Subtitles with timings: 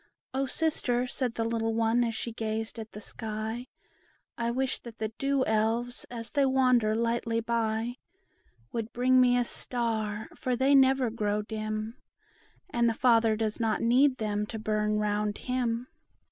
[0.33, 3.67] "O sister," said the little one, as she gazed at the sky,
[4.35, 7.97] "I wish that the Dew Elves, as they wander lightly by,
[8.71, 11.97] Would bring me a star; for they never grow dim,
[12.71, 15.85] And the Father does not need them to burn round him.